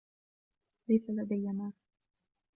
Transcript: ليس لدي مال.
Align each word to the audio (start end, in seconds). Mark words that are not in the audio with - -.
ليس 0.89 1.09
لدي 1.09 1.37
مال. 1.51 1.73